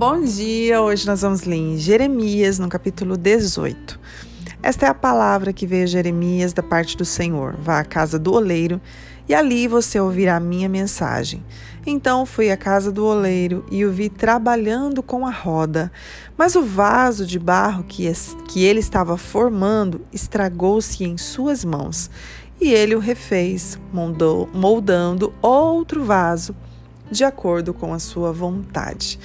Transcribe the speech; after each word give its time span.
Bom 0.00 0.22
dia! 0.22 0.80
Hoje 0.80 1.06
nós 1.06 1.20
vamos 1.20 1.42
ler 1.42 1.56
em 1.56 1.76
Jeremias, 1.76 2.58
no 2.58 2.70
capítulo 2.70 3.18
18. 3.18 4.00
Esta 4.62 4.86
é 4.86 4.88
a 4.88 4.94
palavra 4.94 5.52
que 5.52 5.66
veio 5.66 5.84
a 5.84 5.86
Jeremias 5.86 6.54
da 6.54 6.62
parte 6.62 6.96
do 6.96 7.04
Senhor. 7.04 7.54
Vá 7.60 7.80
à 7.80 7.84
casa 7.84 8.18
do 8.18 8.32
oleiro 8.32 8.80
e 9.28 9.34
ali 9.34 9.68
você 9.68 10.00
ouvirá 10.00 10.36
a 10.36 10.40
minha 10.40 10.70
mensagem. 10.70 11.44
Então 11.86 12.24
fui 12.24 12.50
à 12.50 12.56
casa 12.56 12.90
do 12.90 13.04
oleiro 13.04 13.62
e 13.70 13.84
o 13.84 13.92
vi 13.92 14.08
trabalhando 14.08 15.02
com 15.02 15.26
a 15.26 15.30
roda, 15.30 15.92
mas 16.34 16.56
o 16.56 16.62
vaso 16.62 17.26
de 17.26 17.38
barro 17.38 17.84
que, 17.84 18.10
ele 18.56 18.80
estava 18.80 19.18
formando 19.18 20.00
estragou-se 20.10 21.04
em 21.04 21.18
suas 21.18 21.62
mãos. 21.62 22.10
E 22.58 22.72
ele 22.72 22.94
o 22.94 22.98
refez, 22.98 23.78
moldando 24.54 25.34
outro 25.42 26.02
vaso 26.06 26.56
de 27.10 27.22
acordo 27.22 27.74
com 27.74 27.92
a 27.92 27.98
sua 27.98 28.32
vontade 28.32 29.18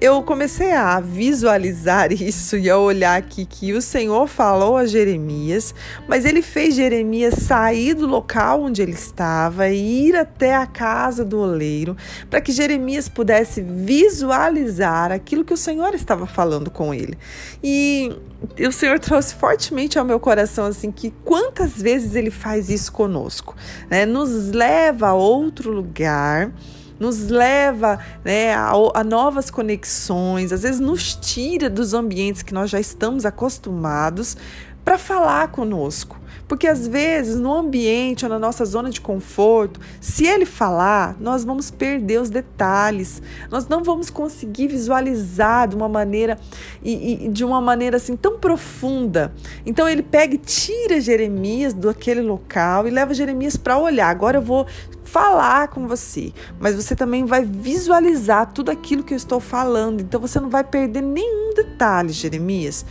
eu 0.00 0.22
comecei 0.22 0.72
a 0.72 0.98
visualizar 1.00 2.12
isso 2.12 2.56
e 2.56 2.68
a 2.68 2.76
olhar 2.76 3.16
aqui 3.16 3.44
que 3.44 3.72
o 3.72 3.80
Senhor 3.80 4.26
falou 4.26 4.76
a 4.76 4.86
Jeremias, 4.86 5.74
mas 6.08 6.24
ele 6.24 6.42
fez 6.42 6.74
Jeremias 6.74 7.34
sair 7.34 7.94
do 7.94 8.06
local 8.06 8.62
onde 8.62 8.82
ele 8.82 8.92
estava 8.92 9.68
e 9.68 10.08
ir 10.08 10.16
até 10.16 10.54
a 10.54 10.66
casa 10.66 11.24
do 11.24 11.38
oleiro, 11.38 11.96
para 12.28 12.40
que 12.40 12.52
Jeremias 12.52 13.08
pudesse 13.08 13.60
visualizar 13.62 15.12
aquilo 15.12 15.44
que 15.44 15.54
o 15.54 15.56
Senhor 15.56 15.94
estava 15.94 16.26
falando 16.26 16.70
com 16.70 16.92
ele. 16.92 17.16
E 17.62 18.12
o 18.58 18.72
Senhor 18.72 18.98
trouxe 18.98 19.34
fortemente 19.34 19.98
ao 19.98 20.04
meu 20.04 20.20
coração 20.20 20.66
assim 20.66 20.90
que 20.90 21.12
quantas 21.24 21.80
vezes 21.80 22.14
ele 22.14 22.30
faz 22.30 22.68
isso 22.68 22.92
conosco, 22.92 23.56
né? 23.88 24.04
Nos 24.04 24.50
leva 24.50 25.08
a 25.08 25.14
outro 25.14 25.70
lugar 25.70 26.52
nos 26.98 27.28
leva 27.28 27.98
né, 28.24 28.54
a, 28.54 28.72
a, 28.94 29.04
novas 29.04 29.50
conexões, 29.50 30.52
às 30.52 30.62
vezes 30.62 30.80
nos 30.80 31.14
tira 31.14 31.68
dos 31.68 31.94
ambientes 31.94 32.42
que 32.42 32.54
nós 32.54 32.70
já 32.70 32.80
estamos 32.80 33.26
acostumados 33.26 34.36
para 34.84 34.98
falar 34.98 35.48
conosco. 35.48 36.20
Porque 36.46 36.66
às 36.66 36.86
vezes 36.86 37.36
no 37.36 37.52
ambiente 37.52 38.24
ou 38.24 38.28
na 38.28 38.38
nossa 38.38 38.64
zona 38.64 38.90
de 38.90 39.00
conforto, 39.00 39.80
se 40.00 40.26
ele 40.26 40.44
falar, 40.44 41.16
nós 41.18 41.42
vamos 41.42 41.70
perder 41.70 42.20
os 42.20 42.28
detalhes. 42.28 43.22
Nós 43.50 43.66
não 43.66 43.82
vamos 43.82 44.10
conseguir 44.10 44.68
visualizar 44.68 45.68
de 45.68 45.74
uma 45.74 45.88
maneira 45.88 46.38
e, 46.82 47.24
e 47.24 47.28
de 47.28 47.44
uma 47.44 47.60
maneira 47.60 47.96
assim 47.96 48.14
tão 48.14 48.38
profunda. 48.38 49.32
Então 49.64 49.88
ele 49.88 50.02
pega 50.02 50.34
e 50.34 50.38
tira 50.38 51.00
Jeremias 51.00 51.72
daquele 51.72 52.20
local 52.20 52.86
e 52.86 52.90
leva 52.90 53.14
Jeremias 53.14 53.56
para 53.56 53.78
olhar. 53.78 54.10
Agora 54.10 54.36
eu 54.36 54.42
vou 54.42 54.66
falar 55.14 55.68
com 55.68 55.86
você, 55.86 56.32
mas 56.58 56.74
você 56.74 56.96
também 56.96 57.24
vai 57.24 57.44
visualizar 57.44 58.52
tudo 58.52 58.72
aquilo 58.72 59.04
que 59.04 59.14
eu 59.14 59.16
estou 59.16 59.38
falando. 59.38 60.00
Então 60.00 60.20
você 60.20 60.40
não 60.40 60.50
vai 60.50 60.64
perder 60.64 61.02
nenhum 61.02 61.54
detalhe, 61.54 62.12
Jeremias. 62.12 62.84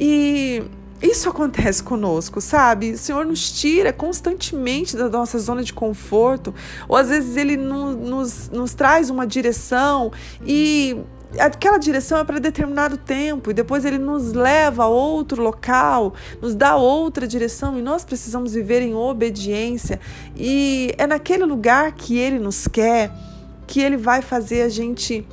E 0.00 0.62
isso 1.02 1.28
acontece 1.28 1.82
conosco, 1.82 2.40
sabe? 2.40 2.92
O 2.92 2.98
Senhor 2.98 3.26
nos 3.26 3.52
tira 3.52 3.92
constantemente 3.92 4.96
da 4.96 5.10
nossa 5.10 5.38
zona 5.38 5.62
de 5.62 5.74
conforto, 5.74 6.54
ou 6.88 6.96
às 6.96 7.10
vezes 7.10 7.36
Ele 7.36 7.58
nos, 7.58 7.96
nos, 7.96 8.48
nos 8.48 8.72
traz 8.72 9.10
uma 9.10 9.26
direção 9.26 10.10
e 10.46 10.96
aquela 11.38 11.78
direção 11.78 12.18
é 12.18 12.24
para 12.24 12.38
determinado 12.38 12.96
tempo 12.96 13.50
e 13.50 13.54
depois 13.54 13.84
ele 13.84 13.98
nos 13.98 14.32
leva 14.32 14.84
a 14.84 14.88
outro 14.88 15.42
local, 15.42 16.14
nos 16.40 16.54
dá 16.54 16.76
outra 16.76 17.26
direção 17.26 17.78
e 17.78 17.82
nós 17.82 18.04
precisamos 18.04 18.54
viver 18.54 18.80
em 18.82 18.94
obediência. 18.94 20.00
E 20.36 20.94
é 20.96 21.06
naquele 21.06 21.44
lugar 21.44 21.92
que 21.92 22.16
ele 22.16 22.38
nos 22.38 22.66
quer 22.66 23.10
que 23.66 23.80
ele 23.80 23.98
vai 23.98 24.22
fazer 24.22 24.62
a 24.62 24.68
gente 24.68 25.26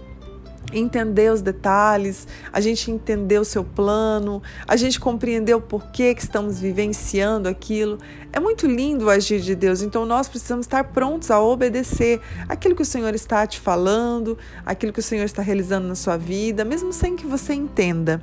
entender 0.74 1.32
os 1.32 1.42
detalhes, 1.42 2.28
a 2.52 2.60
gente 2.60 2.92
entender 2.92 3.40
o 3.40 3.46
seu 3.46 3.64
plano, 3.64 4.42
a 4.68 4.76
gente 4.76 5.00
compreender 5.00 5.54
o 5.54 5.62
porquê 5.62 6.14
que 6.14 6.22
estamos 6.22 6.60
vivenciando 6.60 7.48
aquilo. 7.48 7.98
É 8.32 8.40
muito 8.40 8.68
lindo 8.68 9.06
o 9.06 9.10
agir 9.10 9.40
de 9.40 9.56
Deus, 9.56 9.82
então 9.82 10.06
nós 10.06 10.28
precisamos 10.28 10.66
estar 10.66 10.84
prontos 10.86 11.32
a 11.32 11.40
obedecer 11.40 12.20
aquilo 12.50 12.76
que 12.76 12.82
o 12.82 12.86
Senhor 12.86 13.14
está 13.16 13.46
te 13.48 13.60
falando, 13.60 14.38
aquilo 14.66 14.92
que 14.92 15.00
o 15.00 15.04
Senhor 15.04 15.24
está 15.24 15.42
realizando 15.42 15.88
na 15.88 15.96
sua 15.96 16.18
vida, 16.18 16.66
mesmo 16.66 16.92
sem 16.92 17.16
que 17.16 17.26
você 17.26 17.54
entenda. 17.54 18.22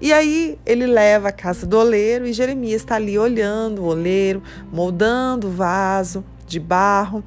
E 0.00 0.12
aí 0.12 0.58
ele 0.66 0.86
leva 0.86 1.28
a 1.28 1.32
casa 1.32 1.64
do 1.66 1.78
oleiro 1.78 2.26
e 2.26 2.32
Jeremias 2.32 2.82
está 2.82 2.96
ali 2.96 3.18
olhando 3.18 3.82
o 3.82 3.86
oleiro, 3.86 4.42
moldando 4.72 5.48
o 5.48 5.50
vaso 5.50 6.24
de 6.46 6.58
barro, 6.58 7.22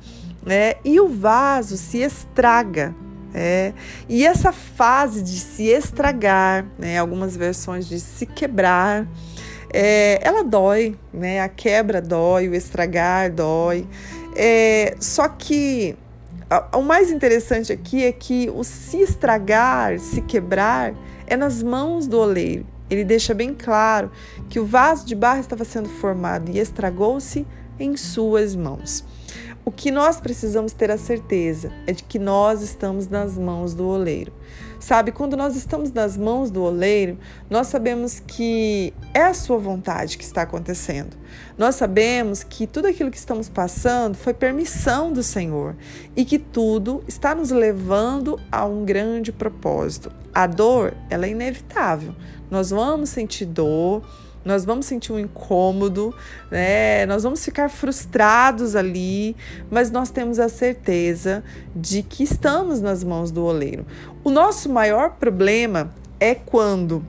né? 0.45 0.75
E 0.83 0.99
o 0.99 1.07
vaso 1.07 1.77
se 1.77 1.99
estraga 1.99 2.93
é, 3.38 3.73
e 4.07 4.25
essa 4.25 4.53
fase 4.53 5.22
de 5.22 5.38
se 5.38 5.63
estragar, 5.63 6.66
né, 6.79 6.97
algumas 6.97 7.35
versões 7.35 7.85
de 7.85 8.00
se 8.00 8.25
quebrar, 8.25 9.06
é, 9.73 10.25
ela 10.25 10.41
dói, 10.41 10.96
né? 11.13 11.41
A 11.41 11.50
quebra 11.50 12.01
dói, 12.01 12.47
o 12.47 12.56
estragar 12.56 13.29
dói. 13.29 13.85
É, 14.34 14.96
só 15.01 15.28
que 15.28 15.97
o 16.73 16.81
mais 16.81 17.12
interessante 17.12 17.73
aqui 17.73 18.06
é 18.06 18.12
que 18.13 18.50
o 18.56 18.63
se 18.63 19.01
estragar, 19.01 20.00
se 20.00 20.22
quebrar, 20.22 20.94
é 21.28 21.35
nas 21.35 21.62
mãos 21.62 22.07
do 22.07 22.17
oleiro. 22.17 22.66
Ele 22.90 23.03
deixa 23.03 23.34
bem 23.34 23.53
claro 23.53 24.12
que 24.47 24.62
o 24.62 24.66
vaso 24.66 25.06
de 25.06 25.13
barro 25.13 25.41
estava 25.41 25.66
sendo 25.66 25.90
formado 25.90 26.50
e 26.52 26.59
estragou-se 26.59 27.46
em 27.78 27.97
suas 27.97 28.56
mãos. 28.56 29.03
O 29.67 29.71
que 29.71 29.89
nós 29.89 30.21
precisamos 30.21 30.73
ter 30.73 30.91
a 30.91 30.97
certeza 30.97 31.71
é 31.87 31.91
de 31.91 32.03
que 32.03 32.19
nós 32.19 32.61
estamos 32.61 33.07
nas 33.07 33.35
mãos 33.35 33.73
do 33.73 33.87
oleiro. 33.87 34.31
Sabe, 34.79 35.11
quando 35.11 35.35
nós 35.35 35.55
estamos 35.55 35.91
nas 35.91 36.15
mãos 36.15 36.51
do 36.51 36.61
oleiro, 36.61 37.17
nós 37.49 37.65
sabemos 37.65 38.19
que 38.19 38.93
é 39.11 39.23
a 39.23 39.33
sua 39.33 39.57
vontade 39.57 40.19
que 40.19 40.23
está 40.23 40.43
acontecendo. 40.43 41.17
Nós 41.57 41.73
sabemos 41.73 42.43
que 42.43 42.67
tudo 42.67 42.87
aquilo 42.87 43.09
que 43.09 43.17
estamos 43.17 43.49
passando 43.49 44.15
foi 44.15 44.35
permissão 44.35 45.11
do 45.11 45.23
Senhor 45.23 45.75
e 46.15 46.23
que 46.23 46.37
tudo 46.37 47.03
está 47.07 47.33
nos 47.33 47.49
levando 47.49 48.39
a 48.51 48.65
um 48.65 48.85
grande 48.85 49.31
propósito. 49.31 50.11
A 50.31 50.45
dor, 50.45 50.93
ela 51.09 51.25
é 51.25 51.29
inevitável. 51.29 52.13
Nós 52.51 52.69
vamos 52.69 53.09
sentir 53.09 53.45
dor, 53.45 54.03
nós 54.45 54.63
vamos 54.63 54.85
sentir 54.85 55.11
um 55.11 55.19
incômodo, 55.19 56.13
né? 56.51 57.06
Nós 57.07 57.23
vamos 57.23 57.44
ficar 57.44 57.67
frustrados 57.67 58.75
ali, 58.75 59.35
mas 59.72 59.89
nós 59.89 60.11
temos 60.11 60.39
a 60.39 60.47
certeza 60.47 61.44
de 61.75 62.03
que 62.03 62.23
estamos 62.23 62.79
nas 62.79 63.03
mãos 63.03 63.31
do 63.31 63.44
oleiro. 63.44 63.85
O 64.23 64.29
nosso 64.29 64.69
maior 64.69 65.16
problema 65.16 65.91
é 66.19 66.35
quando 66.35 67.03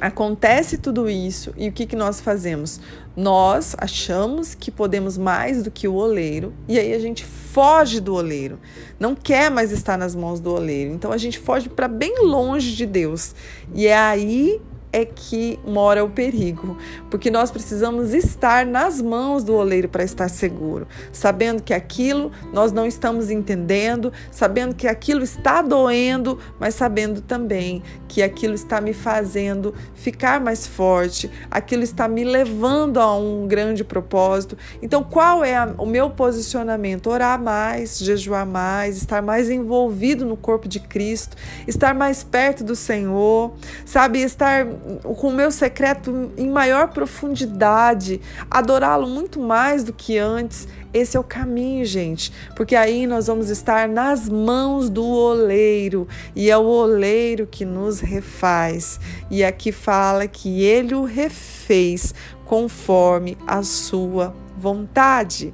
acontece 0.00 0.76
tudo 0.76 1.08
isso 1.08 1.54
e 1.56 1.68
o 1.68 1.72
que, 1.72 1.86
que 1.86 1.96
nós 1.96 2.20
fazemos? 2.20 2.80
Nós 3.16 3.74
achamos 3.78 4.54
que 4.54 4.70
podemos 4.70 5.16
mais 5.16 5.62
do 5.62 5.70
que 5.70 5.88
o 5.88 5.94
oleiro 5.94 6.52
e 6.68 6.78
aí 6.78 6.92
a 6.92 6.98
gente 6.98 7.24
foge 7.24 7.98
do 7.98 8.14
oleiro, 8.14 8.58
não 9.00 9.14
quer 9.14 9.50
mais 9.50 9.72
estar 9.72 9.96
nas 9.96 10.14
mãos 10.14 10.38
do 10.38 10.52
oleiro, 10.52 10.92
então 10.92 11.10
a 11.12 11.16
gente 11.16 11.38
foge 11.38 11.70
para 11.70 11.88
bem 11.88 12.22
longe 12.22 12.76
de 12.76 12.84
Deus 12.84 13.34
e 13.74 13.86
é 13.86 13.96
aí 13.96 14.60
é 14.92 15.04
que 15.04 15.58
mora 15.66 16.04
o 16.04 16.10
perigo, 16.10 16.76
porque 17.10 17.30
nós 17.30 17.50
precisamos 17.50 18.14
estar 18.14 18.64
nas 18.64 19.00
mãos 19.00 19.44
do 19.44 19.54
oleiro 19.54 19.88
para 19.88 20.04
estar 20.04 20.28
seguro, 20.28 20.86
sabendo 21.12 21.62
que 21.62 21.74
aquilo 21.74 22.32
nós 22.52 22.72
não 22.72 22.86
estamos 22.86 23.30
entendendo, 23.30 24.12
sabendo 24.30 24.74
que 24.74 24.86
aquilo 24.86 25.22
está 25.22 25.60
doendo, 25.62 26.38
mas 26.58 26.74
sabendo 26.74 27.20
também 27.20 27.82
que 28.08 28.22
aquilo 28.22 28.54
está 28.54 28.80
me 28.80 28.92
fazendo 28.92 29.74
ficar 29.94 30.40
mais 30.40 30.66
forte, 30.66 31.30
aquilo 31.50 31.82
está 31.82 32.08
me 32.08 32.24
levando 32.24 32.98
a 32.98 33.16
um 33.16 33.46
grande 33.46 33.84
propósito. 33.84 34.56
Então, 34.80 35.02
qual 35.02 35.44
é 35.44 35.56
a, 35.56 35.74
o 35.78 35.86
meu 35.86 36.10
posicionamento? 36.10 37.10
Orar 37.10 37.40
mais, 37.40 37.98
jejuar 37.98 38.46
mais, 38.46 38.96
estar 38.96 39.22
mais 39.22 39.50
envolvido 39.50 40.24
no 40.24 40.36
corpo 40.36 40.68
de 40.68 40.80
Cristo, 40.80 41.36
estar 41.66 41.94
mais 41.94 42.22
perto 42.22 42.64
do 42.64 42.76
Senhor, 42.76 43.54
sabe, 43.84 44.20
estar 44.20 44.66
com 45.02 45.28
o 45.28 45.32
meu 45.32 45.50
secreto 45.50 46.30
em 46.36 46.48
maior 46.48 46.88
profundidade, 46.88 48.20
adorá-lo 48.50 49.06
muito 49.06 49.40
mais 49.40 49.82
do 49.82 49.92
que 49.92 50.18
antes. 50.18 50.68
Esse 50.92 51.16
é 51.16 51.20
o 51.20 51.24
caminho, 51.24 51.84
gente, 51.84 52.32
porque 52.54 52.74
aí 52.74 53.06
nós 53.06 53.26
vamos 53.26 53.50
estar 53.50 53.86
nas 53.86 54.28
mãos 54.28 54.88
do 54.88 55.04
oleiro 55.04 56.08
e 56.34 56.50
é 56.50 56.56
o 56.56 56.64
oleiro 56.64 57.46
que 57.46 57.64
nos 57.64 58.00
refaz. 58.00 58.98
E 59.30 59.44
aqui 59.44 59.72
fala 59.72 60.26
que 60.26 60.62
ele 60.62 60.94
o 60.94 61.04
refez 61.04 62.14
conforme 62.46 63.36
a 63.46 63.62
sua 63.62 64.34
vontade. 64.56 65.52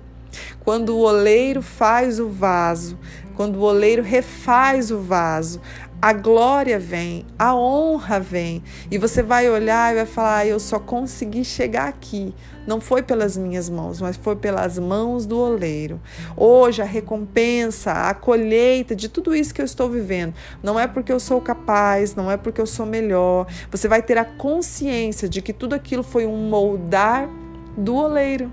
Quando 0.61 0.97
o 0.97 1.01
oleiro 1.01 1.61
faz 1.61 2.21
o 2.21 2.29
vaso, 2.29 2.99
quando 3.35 3.57
o 3.57 3.63
oleiro 3.63 4.03
refaz 4.03 4.91
o 4.91 5.01
vaso, 5.01 5.61
a 6.03 6.13
glória 6.13 6.81
vem, 6.81 7.25
a 7.39 7.55
honra 7.55 8.19
vem. 8.19 8.61
E 8.91 8.99
você 8.99 9.23
vai 9.23 9.49
olhar 9.49 9.93
e 9.93 9.99
vai 9.99 10.07
falar: 10.07 10.39
ah, 10.39 10.47
Eu 10.47 10.59
só 10.59 10.81
consegui 10.81 11.45
chegar 11.45 11.87
aqui. 11.87 12.35
Não 12.67 12.81
foi 12.81 13.05
pelas 13.05 13.37
minhas 13.37 13.71
mãos, 13.71 14.01
mas 14.01 14.17
foi 14.17 14.35
pelas 14.35 14.81
mãos 14.81 15.27
do 15.27 15.39
oleiro. 15.39 16.01
Hoje, 16.37 16.83
a 16.83 16.85
recompensa, 16.85 17.93
a 17.93 18.15
colheita 18.15 18.97
de 18.97 19.09
tudo 19.09 19.33
isso 19.33 19.55
que 19.55 19.61
eu 19.61 19.65
estou 19.65 19.89
vivendo, 19.89 20.35
não 20.61 20.79
é 20.79 20.89
porque 20.89 21.13
eu 21.13 21.21
sou 21.21 21.41
capaz, 21.41 22.17
não 22.17 22.29
é 22.29 22.37
porque 22.37 22.61
eu 22.61 22.67
sou 22.67 22.85
melhor. 22.85 23.47
Você 23.71 23.87
vai 23.87 24.03
ter 24.03 24.19
a 24.19 24.25
consciência 24.25 25.29
de 25.29 25.41
que 25.41 25.53
tudo 25.53 25.75
aquilo 25.75 26.03
foi 26.03 26.27
um 26.27 26.49
moldar 26.49 27.29
do 27.77 27.95
oleiro. 27.95 28.51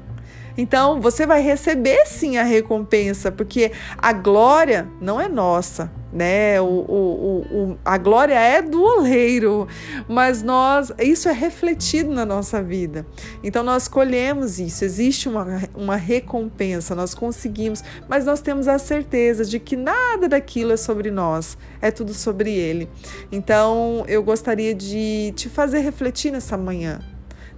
Então, 0.56 1.00
você 1.02 1.26
vai 1.26 1.42
receber 1.42 2.06
sim 2.06 2.38
a 2.38 2.44
recompensa, 2.44 3.32
porque 3.32 3.72
a 3.98 4.12
glória 4.12 4.88
não 5.00 5.20
é 5.20 5.30
nossa, 5.30 5.92
né? 6.12 6.60
O, 6.60 6.66
o, 6.66 7.46
o, 7.52 7.78
a 7.86 7.98
glória 7.98 8.34
é 8.34 8.62
do 8.62 8.82
oleiro, 8.82 9.68
mas 10.08 10.42
nós 10.42 10.92
isso 11.00 11.30
é 11.30 11.32
refletido 11.32 12.12
na 12.12 12.26
nossa 12.26 12.62
vida. 12.62 13.06
Então 13.44 13.64
nós 13.64 13.88
colhemos 13.88 14.60
isso, 14.60 14.84
existe 14.84 15.30
uma, 15.30 15.62
uma 15.76 15.96
recompensa, 15.96 16.96
nós 16.96 17.14
conseguimos, 17.14 17.84
mas 18.08 18.26
nós 18.26 18.42
temos 18.42 18.68
a 18.68 18.80
certeza 18.80 19.46
de 19.46 19.60
que 19.60 19.76
nada 19.76 20.28
daquilo 20.28 20.72
é 20.72 20.78
sobre 20.78 21.12
nós, 21.12 21.58
é 21.82 21.92
tudo 21.92 22.14
sobre 22.14 22.52
Ele. 22.52 22.90
Então 23.32 24.04
eu 24.08 24.24
gostaria 24.24 24.74
de 24.74 25.32
te 25.36 25.50
fazer 25.50 25.80
refletir 25.80 26.32
nessa 26.32 26.58
manhã, 26.58 27.00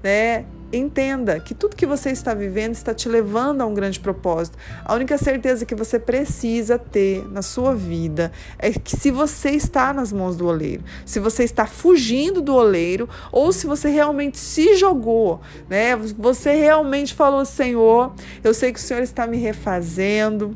né? 0.03 0.45
Entenda 0.73 1.39
que 1.39 1.53
tudo 1.53 1.75
que 1.75 1.85
você 1.85 2.11
está 2.11 2.33
vivendo 2.33 2.73
está 2.73 2.93
te 2.93 3.09
levando 3.09 3.61
a 3.61 3.65
um 3.65 3.73
grande 3.73 3.99
propósito. 3.99 4.57
A 4.85 4.93
única 4.93 5.17
certeza 5.17 5.65
que 5.65 5.75
você 5.75 5.99
precisa 5.99 6.79
ter 6.79 7.27
na 7.29 7.41
sua 7.41 7.75
vida 7.75 8.31
é 8.57 8.71
que 8.71 8.95
se 8.95 9.11
você 9.11 9.51
está 9.51 9.91
nas 9.93 10.13
mãos 10.13 10.37
do 10.37 10.47
oleiro, 10.47 10.83
se 11.05 11.19
você 11.19 11.43
está 11.43 11.65
fugindo 11.65 12.41
do 12.41 12.55
oleiro 12.55 13.09
ou 13.31 13.51
se 13.51 13.67
você 13.67 13.89
realmente 13.89 14.37
se 14.37 14.75
jogou, 14.75 15.41
né? 15.69 15.95
Você 15.95 16.53
realmente 16.53 17.13
falou, 17.13 17.43
Senhor, 17.43 18.13
eu 18.43 18.53
sei 18.53 18.71
que 18.71 18.79
o 18.79 18.81
Senhor 18.81 19.03
está 19.03 19.27
me 19.27 19.37
refazendo 19.37 20.55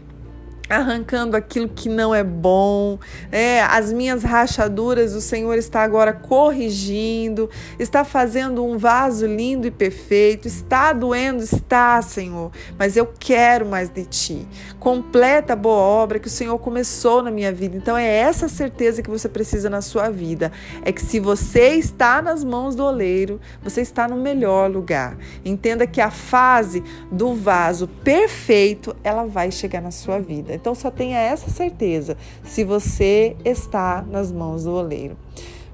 arrancando 0.69 1.37
aquilo 1.37 1.69
que 1.69 1.87
não 1.89 2.13
é 2.13 2.23
bom, 2.23 2.97
é, 3.31 3.61
as 3.61 3.93
minhas 3.93 4.23
rachaduras 4.23 5.13
o 5.13 5.21
Senhor 5.21 5.53
está 5.55 5.83
agora 5.83 6.13
corrigindo, 6.13 7.49
está 7.79 8.03
fazendo 8.03 8.63
um 8.63 8.77
vaso 8.77 9.25
lindo 9.25 9.67
e 9.67 9.71
perfeito, 9.71 10.47
está 10.47 10.93
doendo, 10.93 11.43
está, 11.43 12.01
Senhor, 12.01 12.51
mas 12.77 12.97
eu 12.97 13.11
quero 13.19 13.65
mais 13.65 13.89
de 13.89 14.05
Ti. 14.05 14.47
Completa 14.79 15.53
a 15.53 15.55
boa 15.55 15.77
obra 15.77 16.19
que 16.19 16.27
o 16.27 16.31
Senhor 16.31 16.57
começou 16.59 17.21
na 17.21 17.31
minha 17.31 17.51
vida. 17.51 17.75
Então 17.77 17.97
é 17.97 18.07
essa 18.07 18.47
certeza 18.47 19.01
que 19.01 19.09
você 19.09 19.27
precisa 19.27 19.69
na 19.69 19.81
sua 19.81 20.09
vida, 20.09 20.51
é 20.83 20.91
que 20.91 21.01
se 21.01 21.19
você 21.19 21.69
está 21.69 22.21
nas 22.21 22.43
mãos 22.43 22.75
do 22.75 22.83
oleiro, 22.83 23.39
você 23.63 23.81
está 23.81 24.07
no 24.07 24.15
melhor 24.15 24.69
lugar. 24.69 25.17
Entenda 25.43 25.87
que 25.87 26.01
a 26.01 26.11
fase 26.11 26.83
do 27.11 27.33
vaso 27.33 27.87
perfeito, 28.03 28.95
ela 29.03 29.25
vai 29.25 29.51
chegar 29.51 29.81
na 29.81 29.91
sua 29.91 30.19
vida. 30.19 30.54
Então 30.55 30.73
só 30.73 30.89
tenha 30.89 31.17
essa 31.17 31.49
certeza 31.49 32.17
se 32.43 32.63
você 32.63 33.35
está 33.43 34.03
nas 34.09 34.31
mãos 34.31 34.63
do 34.63 34.71
oleiro. 34.71 35.17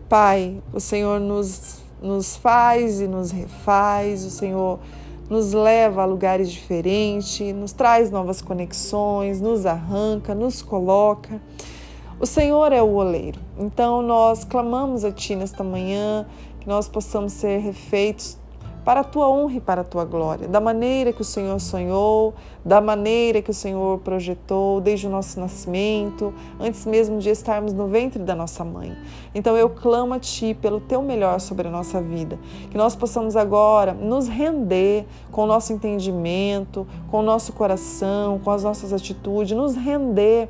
Pai, 0.10 0.62
o 0.74 0.80
Senhor 0.80 1.19
nos, 1.19 1.81
nos 2.01 2.36
faz 2.36 3.00
e 3.00 3.07
nos 3.07 3.31
refaz, 3.31 4.25
o 4.25 4.30
Senhor 4.30 4.80
nos 5.30 5.54
leva 5.54 6.01
a 6.01 6.06
lugares 6.06 6.51
diferentes, 6.51 7.56
nos 7.56 7.72
traz 7.72 8.12
novas 8.12 8.42
conexões, 8.42 9.39
nos 9.39 9.66
arranca, 9.66 10.36
nos 10.36 10.62
coloca. 10.62 11.42
O 12.19 12.25
Senhor 12.25 12.74
é 12.74 12.81
o 12.81 12.94
oleiro. 12.95 13.39
Então 13.57 14.01
nós 14.01 14.44
clamamos 14.44 15.06
a 15.06 15.12
Ti 15.12 15.38
nesta 15.38 15.63
manhã 15.63 16.28
que 16.60 16.68
nós 16.68 16.89
possamos 16.89 17.31
ser 17.31 17.60
refeitos 17.60 18.41
para 18.83 19.01
a 19.01 19.04
tua 19.04 19.30
honra 19.30 19.56
e 19.56 19.62
para 19.62 19.81
a 19.81 19.83
tua 19.83 20.04
glória, 20.04 20.48
da 20.48 20.60
maneira 20.60 21.13
que 21.13 21.22
o 21.22 21.25
Senhor 21.25 21.60
sonhou, 21.60 22.33
da 22.66 22.81
maneira 22.81 23.42
que 23.42 23.51
o 23.51 23.54
Senhor 23.54 24.00
projetou 24.00 24.81
desde 24.81 25.07
o 25.07 25.10
nosso 25.10 25.39
nascimento, 25.39 26.33
antes 26.60 26.86
mesmo 26.86 27.19
de 27.19 27.30
estarmos 27.30 27.74
no 27.74 27.88
ventre 27.88 28.24
da 28.24 28.36
nossa 28.36 28.63
mãe. 28.63 28.95
Então 29.33 29.56
eu 29.56 29.69
clamo 29.69 30.13
a 30.13 30.19
Ti 30.19 30.57
pelo 30.60 30.80
Teu 30.80 31.01
melhor 31.01 31.39
sobre 31.39 31.68
a 31.68 31.72
nossa 31.72 32.01
vida, 32.01 32.39
que 32.69 32.78
nós 32.78 32.95
possamos 32.95 33.36
agora 33.36 33.94
nos 33.94 34.28
render 34.28 35.06
com 35.31 35.44
o 35.44 35.48
nosso 35.48 35.74
entendimento, 35.74 36.88
com 37.10 37.19
o 37.19 37.24
nosso 37.24 37.54
coração, 37.54 38.39
com 38.39 38.51
as 38.51 38.63
nossas 38.63 38.92
atitudes, 38.94 39.56
nos 39.56 39.75
render 39.75 40.50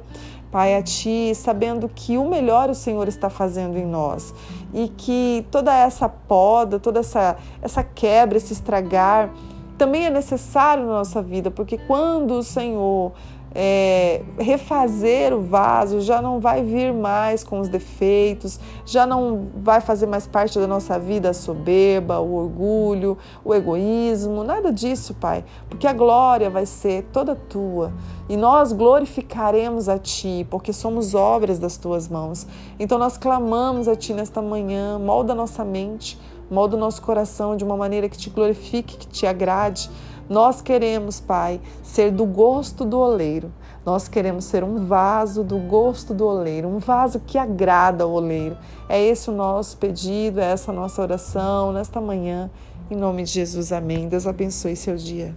Pai, 0.51 0.75
a 0.75 0.83
Ti, 0.83 1.33
sabendo 1.33 1.87
que 1.87 2.17
o 2.17 2.29
melhor 2.29 2.69
o 2.69 2.75
Senhor 2.75 3.07
está 3.07 3.29
fazendo 3.29 3.77
em 3.77 3.85
nós 3.85 4.33
e 4.73 4.89
que 4.89 5.47
toda 5.49 5.73
essa 5.73 6.09
poda, 6.09 6.77
toda 6.77 6.99
essa, 6.99 7.37
essa 7.61 7.83
quebra, 7.83 8.37
esse 8.37 8.51
estragar 8.51 9.31
também 9.77 10.05
é 10.05 10.09
necessário 10.09 10.85
na 10.85 10.91
nossa 10.91 11.21
vida, 11.21 11.49
porque 11.49 11.77
quando 11.77 12.35
o 12.35 12.43
Senhor 12.43 13.13
é, 13.53 14.21
refazer 14.39 15.33
o 15.33 15.41
vaso, 15.41 15.99
já 16.01 16.21
não 16.21 16.39
vai 16.39 16.63
vir 16.63 16.93
mais 16.93 17.43
com 17.43 17.59
os 17.59 17.67
defeitos, 17.67 18.59
já 18.85 19.05
não 19.05 19.47
vai 19.57 19.81
fazer 19.81 20.05
mais 20.05 20.25
parte 20.25 20.57
da 20.57 20.67
nossa 20.67 20.97
vida 20.97 21.29
a 21.29 21.33
soberba, 21.33 22.19
o 22.19 22.35
orgulho, 22.35 23.17
o 23.43 23.53
egoísmo, 23.53 24.43
nada 24.43 24.71
disso, 24.71 25.13
Pai, 25.13 25.43
porque 25.69 25.85
a 25.85 25.93
glória 25.93 26.49
vai 26.49 26.65
ser 26.65 27.03
toda 27.11 27.35
tua 27.35 27.91
e 28.29 28.37
nós 28.37 28.71
glorificaremos 28.71 29.89
a 29.89 29.99
Ti, 29.99 30.47
porque 30.49 30.71
somos 30.71 31.13
obras 31.13 31.59
das 31.59 31.75
tuas 31.75 32.07
mãos. 32.07 32.47
Então 32.79 32.97
nós 32.97 33.17
clamamos 33.17 33.87
a 33.87 33.95
Ti 33.95 34.13
nesta 34.13 34.41
manhã, 34.41 34.97
molda 34.97 35.35
nossa 35.35 35.65
mente, 35.65 36.17
molda 36.49 36.75
o 36.75 36.79
nosso 36.79 37.01
coração 37.01 37.55
de 37.55 37.63
uma 37.63 37.75
maneira 37.75 38.07
que 38.09 38.17
te 38.17 38.29
glorifique, 38.29 38.97
que 38.97 39.07
te 39.07 39.25
agrade 39.25 39.89
nós 40.31 40.61
queremos, 40.61 41.19
Pai, 41.19 41.59
ser 41.83 42.09
do 42.09 42.25
gosto 42.25 42.85
do 42.85 42.97
oleiro. 42.97 43.51
Nós 43.85 44.07
queremos 44.07 44.45
ser 44.45 44.63
um 44.63 44.85
vaso 44.85 45.43
do 45.43 45.57
gosto 45.57 46.13
do 46.13 46.25
oleiro, 46.25 46.69
um 46.69 46.77
vaso 46.77 47.19
que 47.19 47.37
agrada 47.37 48.05
ao 48.05 48.11
oleiro. 48.11 48.57
É 48.87 49.03
esse 49.03 49.29
o 49.29 49.33
nosso 49.33 49.77
pedido, 49.77 50.39
é 50.39 50.45
essa 50.45 50.71
a 50.71 50.73
nossa 50.73 51.01
oração 51.01 51.73
nesta 51.73 51.99
manhã. 51.99 52.49
Em 52.89 52.95
nome 52.95 53.23
de 53.23 53.31
Jesus, 53.31 53.73
amém. 53.73 54.07
Deus 54.07 54.25
abençoe 54.25 54.73
seu 54.77 54.95
dia. 54.95 55.35